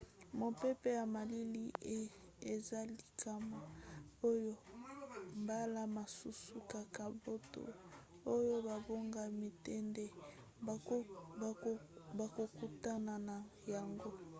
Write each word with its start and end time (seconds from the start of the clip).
mopepe 0.39 0.89
ya 0.99 1.05
malili 1.15 1.63
eza 2.53 2.79
likama 2.97 3.59
oyo 4.29 4.53
mbala 5.41 5.81
mosusu 5.95 6.55
kaka 6.71 7.03
bato 7.23 7.63
oyo 8.35 8.55
babongami 8.67 9.47
te 9.63 9.73
nde 9.87 10.05
bakokutana 12.19 13.13
na 13.27 13.35
yango 13.73 14.11